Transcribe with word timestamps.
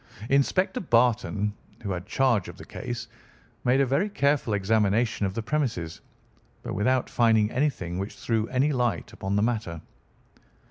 Inspector 0.31 0.79
Barton, 0.79 1.53
who 1.83 1.91
had 1.91 2.07
charge 2.07 2.47
of 2.49 2.57
the 2.57 2.65
case, 2.65 3.07
made 3.65 3.79
a 3.81 3.85
very 3.85 4.09
careful 4.09 4.55
examination 4.55 5.27
of 5.27 5.35
the 5.35 5.43
premises, 5.43 6.01
but 6.63 6.73
without 6.73 7.07
finding 7.07 7.51
anything 7.51 7.99
which 7.99 8.15
threw 8.15 8.47
any 8.47 8.73
light 8.73 9.13
upon 9.13 9.35
the 9.35 9.43
matter. 9.43 9.79